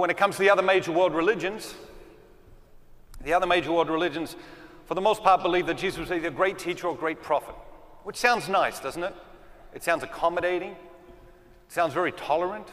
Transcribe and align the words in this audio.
When 0.00 0.08
it 0.08 0.16
comes 0.16 0.36
to 0.36 0.40
the 0.40 0.48
other 0.48 0.62
major 0.62 0.92
world 0.92 1.14
religions, 1.14 1.74
the 3.22 3.34
other 3.34 3.46
major 3.46 3.70
world 3.70 3.90
religions, 3.90 4.34
for 4.86 4.94
the 4.94 5.00
most 5.02 5.22
part, 5.22 5.42
believe 5.42 5.66
that 5.66 5.76
Jesus 5.76 5.98
was 5.98 6.10
either 6.10 6.28
a 6.28 6.30
great 6.30 6.58
teacher 6.58 6.86
or 6.86 6.94
a 6.94 6.98
great 6.98 7.20
prophet, 7.20 7.54
which 8.04 8.16
sounds 8.16 8.48
nice, 8.48 8.80
doesn't 8.80 9.02
it? 9.02 9.14
It 9.74 9.82
sounds 9.82 10.02
accommodating. 10.02 10.70
It 10.70 10.78
sounds 11.68 11.92
very 11.92 12.12
tolerant. 12.12 12.66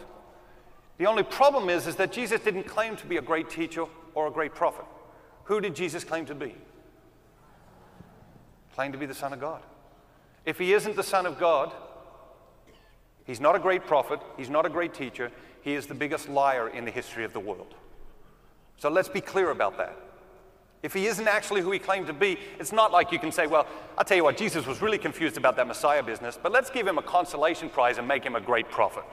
The 0.99 1.05
only 1.05 1.23
problem 1.23 1.67
is, 1.67 1.85
is 1.85 1.97
that 1.97 2.13
Jesus 2.13 2.39
didn't 2.39 2.63
claim 2.63 2.95
to 2.95 3.05
be 3.05 3.17
a 3.17 3.21
great 3.21 3.49
teacher 3.49 3.83
or 4.15 4.27
a 4.27 4.31
great 4.31 4.55
prophet. 4.55 4.85
Who 5.43 5.59
did 5.59 5.75
Jesus 5.75 6.05
claim 6.05 6.25
to 6.27 6.33
be? 6.33 6.55
Claimed 8.73 8.93
to 8.93 8.99
be 8.99 9.05
the 9.05 9.13
Son 9.13 9.33
of 9.33 9.41
God. 9.41 9.63
If 10.45 10.59
he 10.59 10.71
isn't 10.71 10.95
the 10.95 11.03
Son 11.03 11.25
of 11.25 11.37
God, 11.37 11.73
he's 13.27 13.39
not 13.39 13.55
a 13.55 13.59
great 13.59 13.85
prophet, 13.85 14.19
he's 14.37 14.49
not 14.49 14.65
a 14.65 14.69
great 14.69 14.95
teacher, 14.95 15.31
he 15.61 15.73
is 15.73 15.85
the 15.85 15.93
biggest 15.93 16.27
liar 16.27 16.69
in 16.69 16.85
the 16.85 16.91
history 16.91 17.23
of 17.23 17.33
the 17.33 17.39
world. 17.39 17.75
So 18.77 18.89
let's 18.89 19.09
be 19.09 19.21
clear 19.21 19.51
about 19.51 19.77
that. 19.77 19.95
If 20.83 20.93
he 20.93 21.07
isn't 21.07 21.27
actually 21.27 21.61
who 21.61 21.71
he 21.71 21.79
claimed 21.79 22.07
to 22.07 22.13
be, 22.13 22.37
it's 22.59 22.71
not 22.71 22.91
like 22.91 23.11
you 23.11 23.19
can 23.19 23.31
say, 23.31 23.47
well, 23.47 23.67
I'll 23.97 24.05
tell 24.05 24.17
you 24.17 24.23
what, 24.23 24.37
Jesus 24.37 24.65
was 24.65 24.81
really 24.81 24.97
confused 24.97 25.37
about 25.37 25.55
that 25.57 25.67
Messiah 25.67 26.01
business, 26.01 26.39
but 26.41 26.51
let's 26.51 26.69
give 26.69 26.87
him 26.87 26.97
a 26.97 27.01
consolation 27.01 27.69
prize 27.69 27.97
and 27.97 28.07
make 28.07 28.23
him 28.23 28.35
a 28.35 28.41
great 28.41 28.69
prophet. 28.69 29.03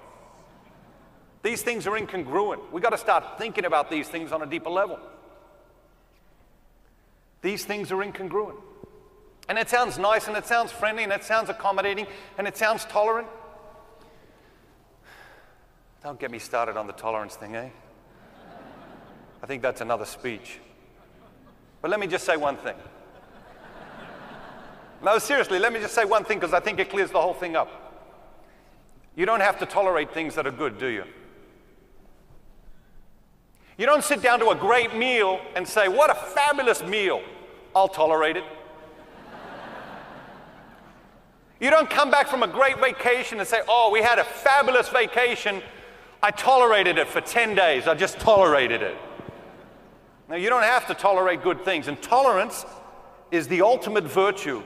These 1.43 1.63
things 1.63 1.87
are 1.87 1.93
incongruent. 1.93 2.61
We've 2.73 2.83
got 2.83 2.91
to 2.91 2.99
start 2.99 3.39
thinking 3.39 3.67
about 3.67 3.91
these 3.91 4.09
things 4.09 4.33
on 4.33 4.41
a 4.41 4.47
deeper 4.47 4.71
level. 4.71 4.99
These 7.43 7.67
things 7.67 7.93
are 7.93 7.97
incongruent. 7.97 8.57
And 9.49 9.59
it 9.59 9.69
sounds 9.69 9.99
nice 9.99 10.27
and 10.27 10.37
it 10.39 10.47
sounds 10.47 10.73
friendly 10.73 11.05
and 11.05 11.13
it 11.13 11.23
sounds 11.23 11.51
accommodating 11.51 12.07
and 12.39 12.49
it 12.49 12.57
sounds 12.57 12.87
tolerant. 12.87 13.29
Don't 16.05 16.21
get 16.21 16.31
me 16.31 16.39
started 16.39 16.77
on 16.77 16.87
the 16.87 16.93
tolerance 16.93 17.35
thing, 17.35 17.57
eh? 17.57 17.71
I 19.43 19.47
think 19.47 19.63
that's 19.63 19.81
another 19.81 20.05
speech. 20.05 20.59
But 21.81 21.91
let 21.91 21.99
me 21.99 22.07
just 22.07 22.27
say 22.27 22.37
one 22.37 22.59
thing. 22.59 22.77
No, 25.03 25.19
seriously, 25.19 25.59
let 25.59 25.73
me 25.73 25.81
just 25.81 25.95
say 25.95 26.05
one 26.05 26.25
thing 26.25 26.39
because 26.39 26.53
I 26.53 26.61
think 26.61 26.79
it 26.79 26.91
clears 26.91 27.11
the 27.11 27.21
whole 27.21 27.33
thing 27.33 27.57
up. 27.57 27.71
You 29.17 29.25
don't 29.25 29.41
have 29.41 29.59
to 29.61 29.67
tolerate 29.67 30.13
things 30.13 30.35
that 30.35 30.47
are 30.47 30.51
good, 30.51 30.79
do 30.79 30.89
you? 30.89 31.05
You 33.79 33.87
don't 33.87 34.05
sit 34.05 34.21
down 34.21 34.41
to 34.41 34.51
a 34.51 34.55
great 34.55 34.95
meal 34.95 35.41
and 35.57 35.67
say, 35.67 35.89
What 35.89 36.11
a 36.11 36.15
fabulous 36.15 36.83
meal. 36.83 37.23
I'll 37.75 37.89
tolerate 37.89 38.37
it. 38.37 38.45
You 41.61 41.71
don't 41.71 41.89
come 41.89 42.11
back 42.11 42.29
from 42.29 42.43
a 42.43 42.49
great 42.49 42.79
vacation 42.79 43.39
and 43.39 43.49
say, 43.49 43.63
Oh, 43.67 43.89
we 43.91 44.03
had 44.03 44.19
a 44.19 44.25
fabulous 44.25 44.91
vacation. 44.91 45.63
I 46.25 46.31
tolerated 46.31 46.97
it 46.97 47.07
for 47.07 47.21
10 47.21 47.55
days. 47.55 47.87
I 47.87 47.93
just 47.93 48.19
tolerated 48.19 48.81
it. 48.81 48.97
Now, 50.27 50.37
you 50.37 50.49
don't 50.49 50.63
have 50.63 50.87
to 50.87 50.95
tolerate 50.95 51.43
good 51.43 51.67
things, 51.67 51.87
and 51.87 52.01
tolerance 52.01 52.65
is 53.31 53.47
the 53.47 53.61
ultimate 53.61 54.05
virtue 54.05 54.63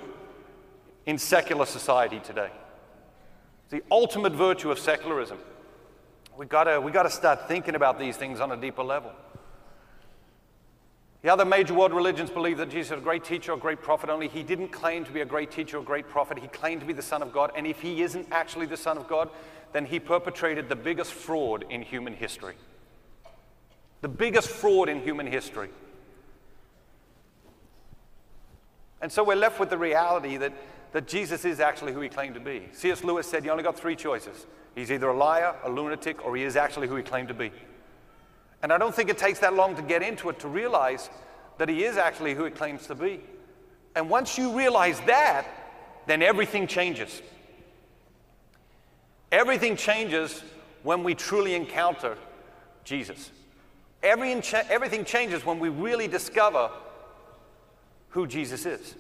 in 1.07 1.19
secular 1.19 1.67
society 1.67 2.21
today. 2.21 2.51
It's 3.65 3.73
the 3.73 3.83
ultimate 3.91 4.35
virtue 4.35 4.71
of 4.71 4.79
secularism. 4.79 5.39
We've 6.37 6.49
got 6.49 6.81
we 6.85 6.93
to 6.93 7.11
start 7.11 7.49
thinking 7.49 7.75
about 7.75 7.99
these 7.99 8.17
things 8.17 8.39
on 8.39 8.53
a 8.53 8.57
deeper 8.57 8.85
level. 8.85 9.11
The 11.23 11.33
other 11.33 11.45
major 11.45 11.75
world 11.75 11.93
religions 11.93 12.31
believe 12.31 12.59
that 12.59 12.71
Jesus 12.71 12.93
was 12.93 13.01
a 13.01 13.03
great 13.03 13.25
teacher 13.25 13.51
or 13.51 13.57
great 13.57 13.83
prophet, 13.83 14.09
only 14.09 14.29
he 14.29 14.45
didn't 14.45 14.69
claim 14.69 15.05
to 15.05 15.11
be 15.11 15.23
a 15.23 15.25
great 15.25 15.51
teacher 15.51 15.79
or 15.79 15.83
great 15.83 16.09
prophet. 16.09 16.39
He 16.39 16.47
claimed 16.47 16.83
to 16.83 16.87
be 16.87 16.93
the 16.93 17.03
Son 17.03 17.21
of 17.21 17.33
God, 17.33 17.51
and 17.57 17.67
if 17.67 17.81
he 17.81 18.03
isn't 18.03 18.29
actually 18.31 18.67
the 18.67 18.77
Son 18.77 18.97
of 18.97 19.09
God, 19.09 19.29
then 19.73 19.87
he 19.87 20.01
perpetrated 20.01 20.69
the 20.69 20.77
biggest 20.77 21.13
fraud 21.13 21.65
in 21.71 21.83
human 21.83 22.15
history. 22.15 22.55
The 24.01 24.09
biggest 24.09 24.49
fraud 24.49 24.89
in 24.89 25.01
human 25.03 25.27
history. 25.27 25.71
And 29.01 29.13
so 29.13 29.23
we're 29.23 29.37
left 29.37 29.61
with 29.61 29.71
the 29.71 29.79
reality 29.79 30.37
that, 30.39 30.53
that 30.93 31.07
Jesus 31.07 31.45
is 31.45 31.61
actually 31.61 31.93
who 31.93 32.01
he 32.01 32.09
claimed 32.09 32.35
to 32.35 32.41
be. 32.41 32.69
C.S. 32.73 33.05
Lewis 33.05 33.27
said 33.27 33.45
you 33.45 33.51
only 33.51 33.63
got 33.63 33.79
three 33.79 33.97
choices 33.97 34.47
he's 34.75 34.93
either 34.93 35.09
a 35.09 35.17
liar, 35.17 35.57
a 35.65 35.71
lunatic, 35.71 36.25
or 36.25 36.37
he 36.37 36.45
is 36.45 36.55
actually 36.55 36.87
who 36.87 36.95
he 36.95 37.03
claimed 37.03 37.29
to 37.29 37.35
be. 37.35 37.51
And 38.63 38.73
I 38.73 38.79
don't 38.79 38.95
think 38.95 39.11
it 39.11 39.19
takes 39.19 39.41
that 39.41 39.55
long 39.55 39.75
to 39.77 39.83
get 39.83 40.03
into 40.03 40.29
it 40.29 40.39
to 40.41 40.49
realize 40.49 41.11
that 41.59 41.69
he 41.69 41.85
is 41.85 41.97
actually 41.97 42.35
who 42.35 42.45
he 42.45 42.51
claims 42.51 42.87
to 42.87 42.95
be. 42.95 43.21
And 43.97 44.09
once 44.09 44.39
you 44.39 44.57
realize 44.57 45.01
that, 45.01 45.47
then 46.07 46.23
everything 46.23 46.67
changes. 46.67 47.23
Everything 49.31 49.77
changes 49.77 50.43
when 50.83 51.03
we 51.05 51.15
truly 51.15 51.55
encounter 51.55 52.17
Jesus. 52.85 53.31
Every, 54.03 54.33
everything 54.71 55.05
changes 55.05 55.45
when 55.45 55.59
we 55.59 55.69
really 55.69 56.09
discover 56.09 56.71
who 58.11 58.27
Jesus 58.27 58.65
is. 58.65 58.95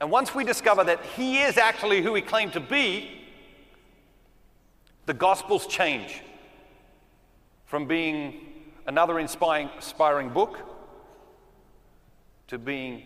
And 0.00 0.10
once 0.10 0.34
we 0.34 0.44
discover 0.44 0.84
that 0.84 1.04
he 1.04 1.40
is 1.40 1.58
actually 1.58 2.02
who 2.02 2.14
he 2.14 2.22
claimed 2.22 2.52
to 2.52 2.60
be, 2.60 3.10
the 5.06 5.14
Gospels 5.14 5.66
change 5.66 6.22
from 7.66 7.86
being 7.86 8.46
another 8.86 9.18
inspiring, 9.18 9.68
inspiring 9.76 10.30
book 10.30 10.58
to 12.46 12.58
being 12.58 13.02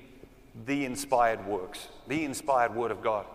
the 0.66 0.84
inspired 0.84 1.44
works, 1.46 1.88
the 2.06 2.24
inspired 2.24 2.74
Word 2.74 2.90
of 2.90 3.02
God. 3.02 3.26